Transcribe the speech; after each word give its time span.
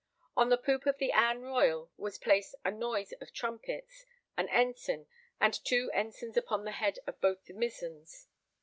On 0.35 0.49
the 0.49 0.57
poop 0.57 0.87
of 0.87 0.97
the 0.97 1.11
Ann 1.11 1.43
Royal 1.43 1.91
was 1.95 2.17
placed 2.17 2.55
a 2.65 2.71
noise 2.71 3.11
of 3.21 3.31
trumpets, 3.31 4.03
an 4.35 4.49
ensign, 4.49 5.05
and 5.39 5.53
two 5.63 5.91
ensigns 5.93 6.35
upon 6.35 6.65
the 6.65 6.71
heads 6.71 6.97
of 7.05 7.21
both 7.21 7.43
the 7.45 7.53
mizens. 7.53 8.27